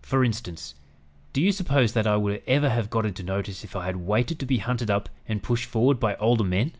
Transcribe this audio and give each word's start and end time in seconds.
For 0.00 0.22
instance, 0.22 0.76
do 1.32 1.42
you 1.42 1.50
suppose 1.50 1.92
that 1.92 2.06
I 2.06 2.16
would 2.16 2.40
ever 2.46 2.68
have 2.68 2.88
got 2.88 3.04
into 3.04 3.24
notice 3.24 3.64
if 3.64 3.74
I 3.74 3.84
had 3.86 3.96
waited 3.96 4.38
to 4.38 4.46
be 4.46 4.58
hunted 4.58 4.92
up 4.92 5.08
and 5.26 5.42
pushed 5.42 5.66
forward 5.66 5.98
by 5.98 6.14
older 6.18 6.44
men?" 6.44 6.70